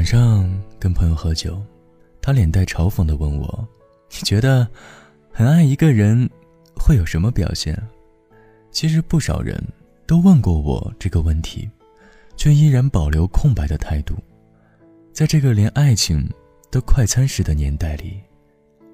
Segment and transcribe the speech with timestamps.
[0.00, 1.62] 晚上跟朋友喝酒，
[2.22, 3.68] 他脸带嘲讽的问我
[4.08, 4.66] ：“你觉得
[5.30, 6.26] 很爱一个人
[6.74, 7.78] 会有什么表现？”
[8.72, 9.62] 其实不少人
[10.06, 11.68] 都问过我这个问题，
[12.34, 14.14] 却依然保留空白的态度。
[15.12, 16.26] 在这个连爱情
[16.70, 18.22] 都快餐式的年代里，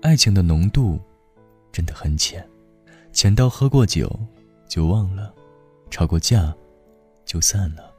[0.02, 0.98] 爱情的浓度
[1.70, 2.44] 真的很浅，
[3.12, 4.10] 浅到喝过酒
[4.68, 5.32] 就忘了，
[5.88, 6.52] 吵过架
[7.24, 7.94] 就散了。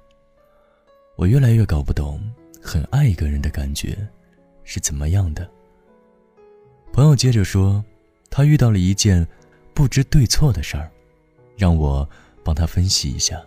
[1.16, 2.20] 我越来越搞不懂。
[2.68, 3.98] 很爱一个人的感觉
[4.66, 5.50] 是怎么样的？
[6.92, 7.82] 朋友接着说，
[8.30, 9.26] 他遇到了一件
[9.74, 10.92] 不知对错的事儿，
[11.56, 12.08] 让我
[12.44, 13.42] 帮他分析一下。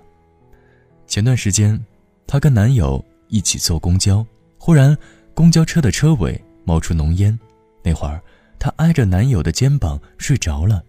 [1.07, 1.79] 前段时间，
[2.27, 4.25] 她跟男友一起坐公交，
[4.57, 4.97] 忽然
[5.35, 7.39] 公交车的车尾冒出浓烟，
[7.83, 8.23] 那会儿
[8.59, 10.83] 她挨着男友的肩膀睡着了，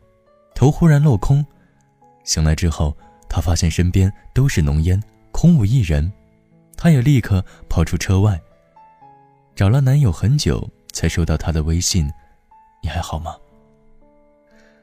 [0.56, 1.46] 头忽然落空，
[2.24, 2.96] 醒来之后，
[3.28, 6.10] 她发现身边都是浓烟，空无一人。
[6.82, 8.42] 她也立刻跑出车外，
[9.54, 12.12] 找了男友很久，才收到他的微信
[12.82, 13.36] ：“你还好吗？”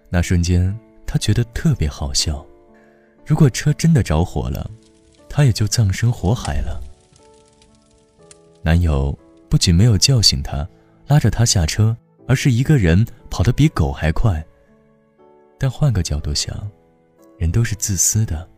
[0.09, 2.47] 那瞬间，她觉得特别好笑。
[3.27, 4.71] 如果车真的着火了，
[5.29, 6.81] 她也就葬身火海了。
[8.62, 9.19] 男友
[9.49, 10.65] 不仅没有叫醒她，
[11.09, 11.97] 拉着她下车，
[12.29, 14.41] 而是一个人跑得比狗还快。
[15.59, 16.57] 但换个角度想，
[17.39, 18.49] 人都是自私的，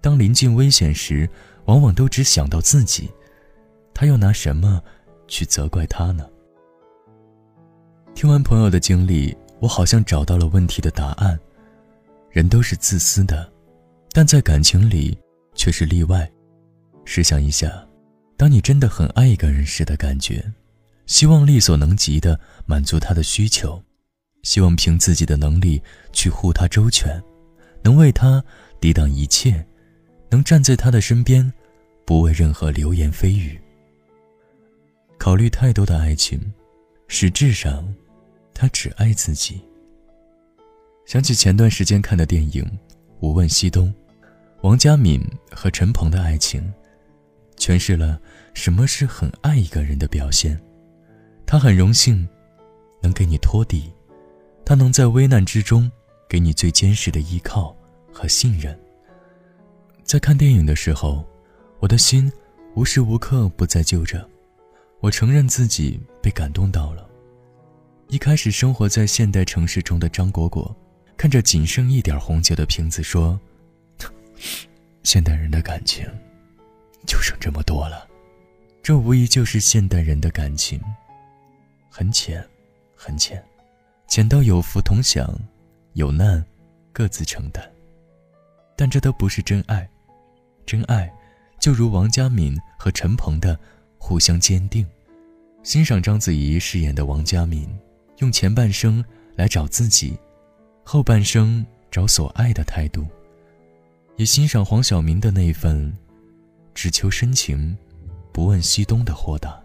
[0.00, 1.28] 当临近危险时。
[1.66, 3.10] 往往都只想到自己，
[3.94, 4.82] 他又拿什么
[5.28, 6.28] 去责怪他呢？
[8.14, 11.38] 听完朋友的经历，我好像找到了问题的答案。
[12.30, 13.50] 人都是自私的，
[14.12, 15.16] 但在感情里
[15.54, 16.30] 却是例外。
[17.04, 17.86] 试想一下，
[18.36, 20.44] 当你真的很爱一个人时的感觉，
[21.06, 23.82] 希望力所能及的满足他的需求，
[24.42, 27.20] 希望凭自己的能力去护他周全，
[27.82, 28.44] 能为他
[28.80, 29.66] 抵挡一切。
[30.36, 31.50] 能站在他的身边，
[32.04, 33.58] 不为任何流言蜚语。
[35.16, 36.38] 考虑太多的爱情，
[37.08, 37.88] 实质上，
[38.52, 39.58] 他只爱自己。
[41.06, 42.62] 想起前段时间看的电影
[43.20, 43.88] 《无问西东》，
[44.60, 46.70] 王嘉敏和陈鹏的爱情，
[47.56, 48.20] 诠释了
[48.52, 50.60] 什么是很爱一个人的表现。
[51.46, 52.28] 他很荣幸，
[53.00, 53.90] 能给你托底，
[54.66, 55.90] 他能在危难之中
[56.28, 57.74] 给你最坚实的依靠
[58.12, 58.78] 和信任。
[60.06, 61.26] 在看电影的时候，
[61.80, 62.32] 我的心
[62.76, 64.24] 无时无刻不在揪着。
[65.00, 67.10] 我承认自己被感动到了。
[68.06, 70.74] 一开始生活在现代城市中的张果果，
[71.16, 73.38] 看着仅剩一点红酒的瓶子说
[75.02, 76.06] ：“现代人的感情，
[77.04, 78.06] 就剩这么多了。”
[78.84, 80.80] 这无疑就是现代人的感情，
[81.90, 82.46] 很浅，
[82.94, 83.44] 很浅，
[84.06, 85.36] 浅到有福同享，
[85.94, 86.42] 有难
[86.92, 87.68] 各自承担。
[88.76, 89.88] 但这都不是真爱。
[90.66, 91.10] 真爱，
[91.60, 93.58] 就如王佳敏和陈鹏的
[93.96, 94.84] 互相坚定。
[95.62, 97.68] 欣赏章子怡饰演的王佳敏，
[98.18, 99.02] 用前半生
[99.36, 100.18] 来找自己，
[100.84, 103.04] 后半生找所爱的态度；
[104.16, 105.96] 也欣赏黄晓明的那份
[106.74, 107.76] 只求深情，
[108.32, 109.56] 不问西东的豁达。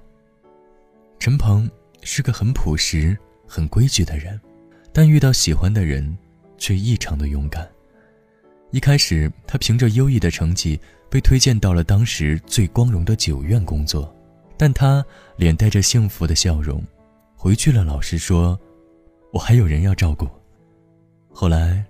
[1.19, 1.69] 陈鹏
[2.03, 4.39] 是个很朴实、很规矩的人，
[4.93, 6.17] 但遇到喜欢的人，
[6.57, 7.67] 却异常的勇敢。
[8.71, 14.15] 一开始，他凭着优异的成绩被推荐到了当时最光荣的九院工作，
[14.57, 15.05] 但他
[15.35, 16.81] 脸带着幸福的笑容，
[17.35, 17.83] 回去了。
[17.83, 18.57] 老师说
[19.33, 20.25] ：“我还有人要照顾。”
[21.33, 21.85] 后来，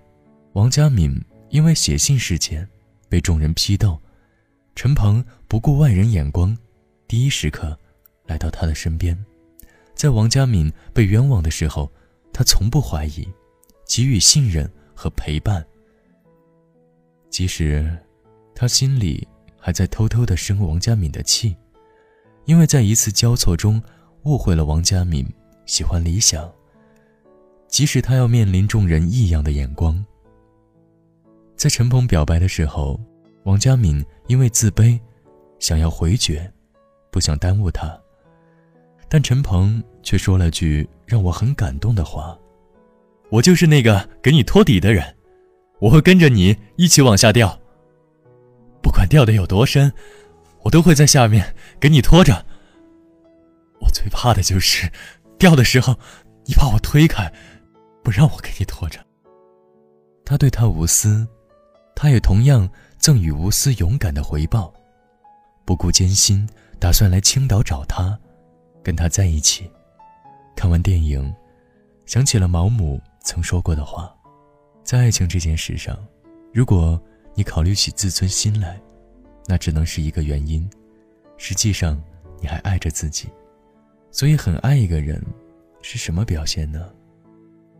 [0.54, 1.16] 王佳敏
[1.50, 2.68] 因为写信事件
[3.08, 3.96] 被众人批斗，
[4.74, 6.56] 陈鹏不顾外人眼光，
[7.06, 7.78] 第一时刻
[8.26, 9.16] 来到他的身边，
[9.94, 11.88] 在王佳敏被冤枉的时候，
[12.32, 13.28] 他从不怀疑，
[13.86, 15.64] 给予信任和陪伴。
[17.32, 17.90] 即使
[18.54, 19.26] 他心里
[19.58, 21.56] 还在偷偷的生王佳敏的气，
[22.44, 23.82] 因为在一次交错中
[24.24, 25.26] 误会了王佳敏
[25.64, 26.52] 喜欢理想。
[27.68, 30.04] 即使他要面临众人异样的眼光，
[31.56, 33.00] 在陈鹏表白的时候，
[33.44, 35.00] 王佳敏因为自卑，
[35.58, 36.52] 想要回绝，
[37.10, 37.98] 不想耽误他，
[39.08, 42.38] 但陈鹏却说了句让我很感动的话
[43.32, 45.02] ：“我就是那个给你托底的人。”
[45.82, 47.58] 我会跟着你一起往下掉，
[48.80, 49.92] 不管掉的有多深，
[50.62, 52.46] 我都会在下面给你拖着。
[53.80, 54.88] 我最怕的就是
[55.36, 55.96] 掉的时候，
[56.44, 57.32] 你把我推开，
[58.04, 59.00] 不让我给你拖着。
[60.24, 61.26] 他对他无私，
[61.96, 64.72] 他也同样赠予无私勇敢的回报，
[65.64, 68.16] 不顾艰辛，打算来青岛找他，
[68.84, 69.68] 跟他在一起。
[70.54, 71.34] 看完电影，
[72.06, 74.14] 想起了毛姆曾说过的话。
[74.82, 75.96] 在爱情这件事上，
[76.52, 77.00] 如果
[77.34, 78.80] 你考虑起自尊心来，
[79.46, 80.68] 那只能是一个原因。
[81.36, 82.00] 实际上，
[82.40, 83.28] 你还爱着自己。
[84.10, 85.20] 所以，很爱一个人
[85.82, 86.92] 是什么表现呢？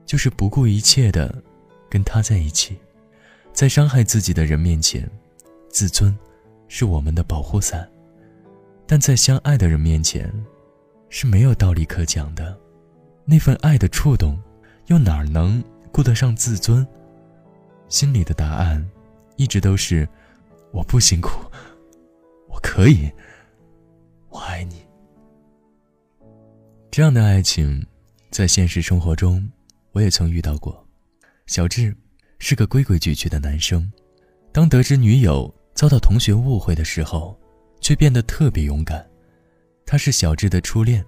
[0.06, 1.42] 就是不顾一切的
[1.90, 2.78] 跟他在一起，
[3.52, 5.08] 在伤害自己的人面前，
[5.68, 6.16] 自尊
[6.68, 7.84] 是我们的保护伞；
[8.86, 10.32] 但在相爱的人面前，
[11.08, 12.58] 是没有道理可讲的。
[13.24, 14.36] 那份爱的触动，
[14.86, 15.62] 又哪能
[15.92, 16.86] 顾得上自尊？
[17.88, 18.82] 心里的答案，
[19.36, 20.08] 一直都是：
[20.72, 21.30] 我不辛苦，
[22.48, 23.12] 我可以，
[24.30, 24.82] 我爱你。
[26.90, 27.86] 这样的爱情，
[28.30, 29.46] 在现实生活中，
[29.92, 30.86] 我也曾遇到过。
[31.46, 31.94] 小智
[32.38, 33.92] 是个规规矩矩的男生，
[34.50, 37.38] 当得知女友遭到同学误会的时候，
[37.82, 39.06] 却变得特别勇敢。
[39.84, 41.04] 他是小智的初恋，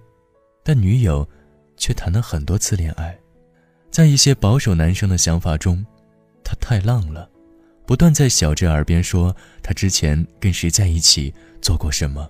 [0.63, 1.27] 但女友
[1.75, 3.17] 却谈了很多次恋爱。
[3.95, 5.81] 在一些保守男生的想法中，
[6.43, 7.29] 他太浪了，
[7.85, 9.33] 不断在小智耳边说
[9.63, 12.29] 他之前跟谁在一起做过什么。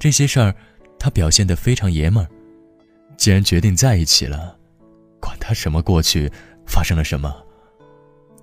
[0.00, 0.52] 这些事儿，
[0.98, 2.28] 他表现得非常爷们儿。
[3.16, 4.58] 既然决定在一起了，
[5.20, 6.28] 管他什么过去
[6.66, 7.32] 发生了什么。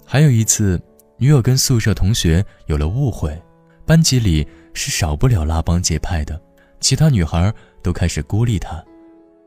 [0.05, 0.81] 还有一次，
[1.17, 3.37] 女友跟宿舍同学有了误会，
[3.85, 6.41] 班级里是少不了拉帮结派的，
[6.79, 7.53] 其他女孩
[7.83, 8.81] 都开始孤立他，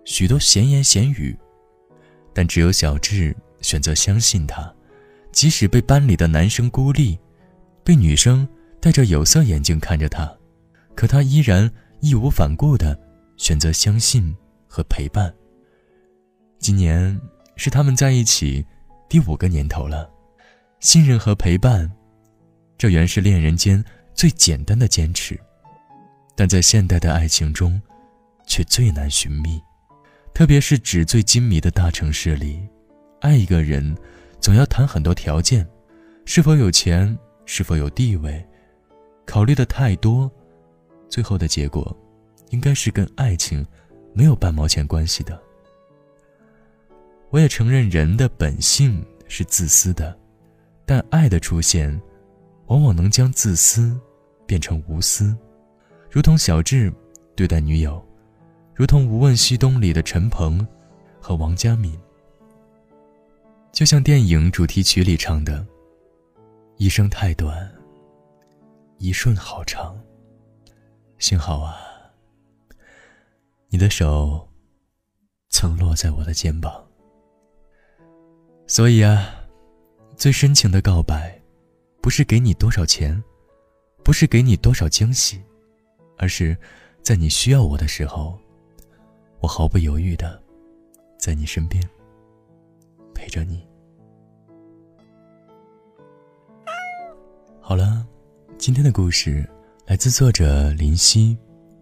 [0.05, 1.35] 许多闲言闲语。
[2.32, 4.73] 但只有小智选择相信他，
[5.32, 7.19] 即使被班里的男生孤立，
[7.85, 8.49] 被女生
[8.81, 10.32] 戴着有色眼镜看着他，
[10.94, 12.99] 可他依然义无反顾地
[13.37, 14.35] 选择相信。
[14.73, 15.35] 和陪伴。
[16.61, 17.21] 今年
[17.56, 18.65] 是他们在一起
[19.09, 20.09] 第五个年头了，
[20.79, 21.91] 信任和陪伴，
[22.79, 23.85] 这原是恋人间
[24.15, 25.37] 最简单的坚持，
[26.37, 27.82] 但在现代的爱情中，
[28.47, 29.61] 却最难寻觅。
[30.32, 32.61] 特别是纸醉金迷的大城市里，
[33.21, 33.97] 爱一个人，
[34.41, 35.67] 总要谈很多条件，
[36.25, 38.44] 是否有钱，是否有地位，
[39.27, 40.31] 考虑的太多，
[41.09, 41.97] 最后的结果，
[42.50, 43.67] 应该是跟爱情。
[44.12, 45.41] 没有半毛钱关系的。
[47.31, 50.19] 我也承认人的本性是自私的，
[50.85, 51.88] 但爱的出现，
[52.67, 53.97] 往往能将自私
[54.47, 55.32] 变成无私，
[56.11, 56.93] 如同小智
[57.37, 58.05] 对待女友，
[58.81, 60.67] 如同《无问西东》里的陈鹏
[61.21, 62.00] 和王佳敏，
[63.73, 65.67] 就像电影主题曲里唱的
[66.81, 67.71] ：“一生太短，
[68.97, 69.94] 一瞬好长。”
[71.21, 71.77] 幸好啊。
[73.69, 74.49] 你的手
[75.50, 76.82] 曾落在我的肩膀，
[78.67, 79.44] 所以啊，
[80.17, 81.38] 最深情的告白，
[82.00, 83.23] 不是给你多少钱，
[84.03, 85.38] 不是给你多少惊喜，
[86.17, 86.56] 而是
[87.03, 88.38] 在你需要我的时候，
[89.41, 90.41] 我毫不犹豫的
[91.19, 91.83] 在你身边
[93.15, 93.67] 陪着你。
[97.61, 98.07] 好了，
[98.59, 99.49] 今天的故事
[99.87, 101.37] 来自作者林夕，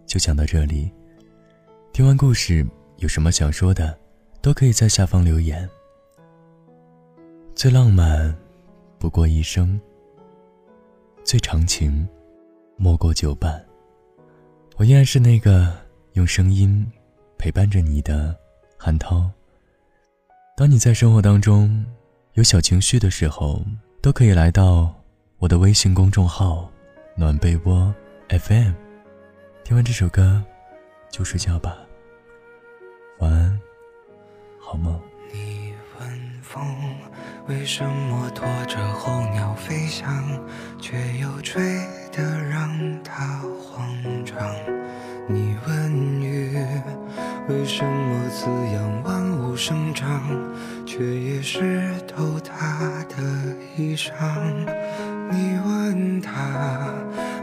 [0.05, 0.89] 就讲到这里。
[1.91, 2.65] 听完故事，
[2.97, 3.97] 有什么想说的，
[4.41, 5.69] 都可以在下方留言。
[7.55, 8.33] 最浪漫，
[8.97, 9.77] 不过一生；
[11.25, 12.07] 最长情，
[12.77, 13.65] 莫过久伴。
[14.77, 15.75] 我依然是那个
[16.13, 16.89] 用声音
[17.39, 18.37] 陪伴着你的
[18.77, 19.31] 韩涛。
[20.57, 21.85] 当你在生活当中
[22.33, 23.63] 有小情绪的时候，
[24.01, 24.93] 都可以来到
[25.37, 26.69] 我的微信公众号
[27.15, 27.95] “暖被窝
[28.27, 28.73] FM”。
[29.63, 30.43] 听完这首歌，
[31.09, 31.77] 就睡觉吧。
[33.19, 33.57] 晚安，
[34.59, 34.99] 好梦。
[35.31, 36.61] 你问风
[37.47, 40.05] 为什么拖着候鸟飞翔，
[40.77, 41.63] 却又吹
[42.11, 43.87] 得让它慌
[44.25, 44.37] 张？
[45.31, 46.59] 你问雨
[47.47, 50.23] 为什么滋养万物生长，
[50.87, 53.15] 却也湿透他的
[53.77, 54.11] 衣裳？
[55.29, 56.91] 你问他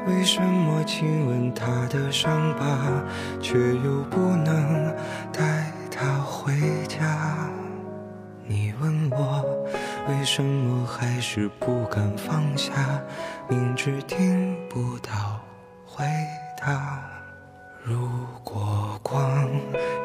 [0.08, 2.76] 为什么亲吻他的伤疤，
[3.40, 4.92] 却又不能
[5.32, 6.52] 带他回
[6.88, 7.48] 家？
[8.48, 9.44] 你问我
[10.08, 13.00] 为什么还是不敢放下，
[13.48, 15.40] 明知听不到
[15.86, 16.04] 回
[16.60, 17.05] 答。
[17.88, 18.08] 如
[18.42, 19.48] 果光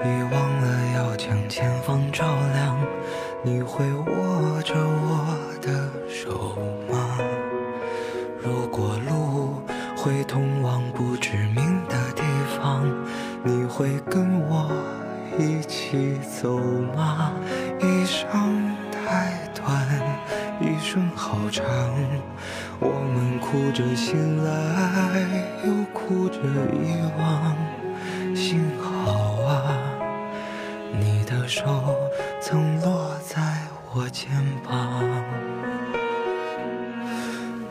[0.03, 2.23] 已忘了要将前方照
[2.53, 2.77] 亮，
[3.41, 6.55] 你会握着我的手
[6.87, 7.17] 吗？
[8.39, 9.63] 如果路
[9.97, 12.21] 会通往不知名的地
[12.55, 12.85] 方，
[13.43, 14.71] 你会跟我
[15.39, 16.59] 一起走
[16.95, 17.31] 吗？
[17.79, 19.89] 一生太短，
[20.61, 21.65] 一生好长，
[22.79, 25.19] 我们哭着醒来，
[25.65, 26.37] 又哭着
[26.75, 27.70] 遗忘。
[31.31, 31.63] 的手
[32.41, 33.41] 曾落在
[33.93, 34.29] 我肩
[34.67, 35.01] 膀。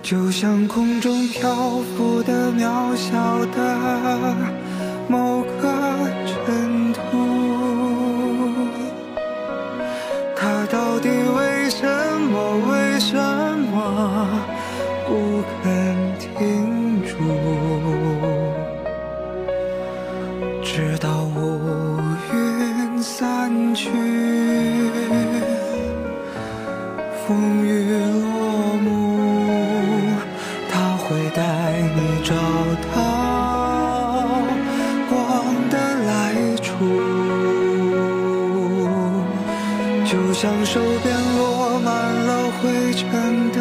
[0.02, 4.34] 就像空中漂浮的渺小的
[5.06, 5.68] 某个
[6.26, 7.00] 尘土。
[10.34, 11.86] 他到底为什
[12.32, 12.56] 么？
[12.70, 13.14] 为什
[13.72, 14.26] 么
[15.06, 17.59] 不肯停住？
[27.30, 28.26] 风雨落
[28.82, 28.88] 幕，
[30.68, 31.40] 他会带
[31.94, 32.34] 你找
[32.92, 32.92] 到
[35.08, 35.14] 光
[35.70, 35.74] 的
[36.08, 36.10] 来
[36.56, 36.66] 处。
[40.04, 41.06] 就像手边
[41.36, 41.88] 落满
[42.26, 43.06] 了灰尘
[43.52, 43.56] 的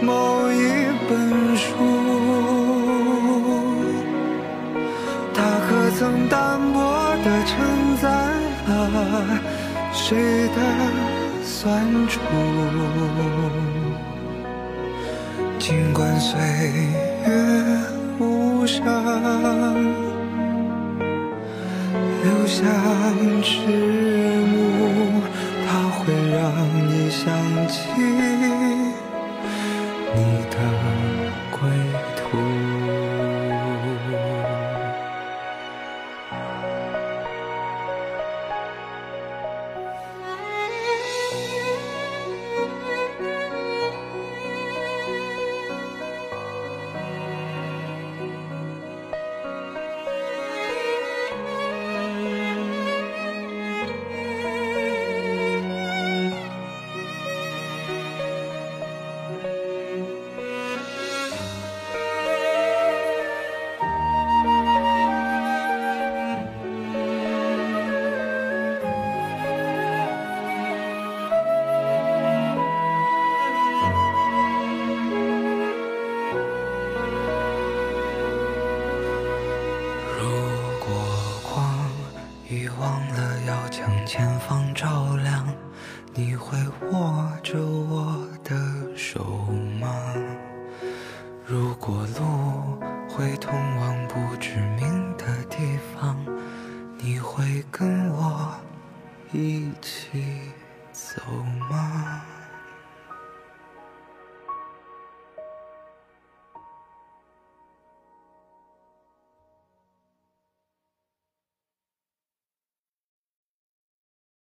[0.00, 0.58] 某一
[1.08, 1.14] 本
[1.56, 1.64] 书，
[5.32, 6.76] 它可曾单薄
[7.22, 7.54] 地承
[8.02, 8.04] 载
[8.66, 8.74] 了
[9.92, 10.58] 谁的
[11.66, 12.20] 酸楚？
[15.58, 16.38] 尽管岁
[17.26, 17.28] 月
[18.20, 18.84] 无声，
[22.22, 22.62] 留下
[23.42, 23.66] 迟
[24.46, 25.20] 暮，
[25.66, 26.38] 它会让
[26.88, 27.34] 你想
[27.66, 27.74] 起
[84.06, 85.44] 前方照亮，
[86.14, 86.56] 你会
[86.92, 88.56] 握着我的
[88.96, 89.24] 手
[89.80, 90.14] 吗？
[91.44, 96.16] 如果路会通往不知名的地方，
[96.98, 98.54] 你会跟我
[99.32, 99.65] 一样？